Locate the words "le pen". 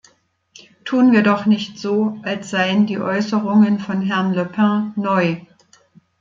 4.33-4.93